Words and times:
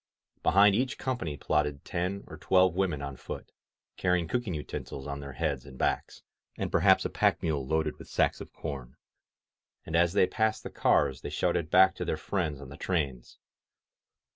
Behind 0.41 0.73
each 0.73 0.97
company 0.97 1.37
plodded 1.37 1.85
ten 1.85 2.23
or 2.25 2.35
twelve 2.35 2.73
women 2.73 3.03
on 3.03 3.15
foot, 3.17 3.51
carrying 3.97 4.27
cooking 4.27 4.55
utensils 4.55 5.05
on 5.05 5.19
their 5.19 5.33
heads 5.33 5.63
and 5.63 5.77
backs, 5.77 6.23
and 6.57 6.71
perhaps 6.71 7.05
a 7.05 7.09
pack 7.11 7.43
mule 7.43 7.63
loaded 7.67 7.99
with 7.99 8.07
sacks 8.09 8.41
of 8.41 8.51
corn. 8.51 8.95
And 9.85 9.95
as 9.95 10.13
they 10.13 10.25
passed 10.25 10.63
the 10.63 10.71
cars 10.71 11.21
they 11.21 11.29
shouted 11.29 11.69
back 11.69 11.93
to 11.97 12.03
their 12.05 12.17
friends 12.17 12.59
on 12.59 12.69
the 12.69 12.77
trains. 12.77 13.37